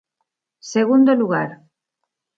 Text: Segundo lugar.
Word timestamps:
Segundo 0.73 1.11
lugar. 1.21 1.49